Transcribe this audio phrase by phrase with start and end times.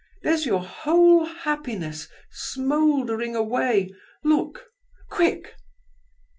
[0.23, 3.93] There's your whole happiness smouldering away,
[4.23, 4.65] look!
[5.11, 5.53] Quick!"